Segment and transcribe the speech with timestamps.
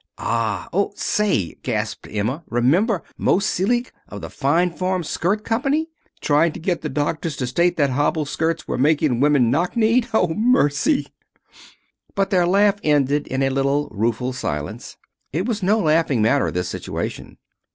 [0.17, 5.89] "And, oh, say!" gasped Emma, "remember Moe Selig, of the Fine Form Skirt Company,
[6.21, 10.07] trying to get the doctors to state that hobble skirts were making women knock kneed!
[10.11, 11.05] Oh, mercy!"
[12.15, 14.97] But their laugh ended in a little rueful silence.
[15.31, 17.37] It was no laughing matter, this situation.